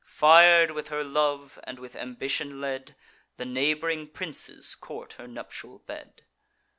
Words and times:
Fir'd 0.03 0.71
with 0.71 0.87
her 0.87 1.03
love, 1.03 1.59
and 1.65 1.77
with 1.77 1.95
ambition 1.95 2.59
led, 2.59 2.95
The 3.37 3.45
neighb'ring 3.45 4.07
princes 4.07 4.73
court 4.73 5.13
her 5.19 5.27
nuptial 5.27 5.77
bed. 5.77 6.23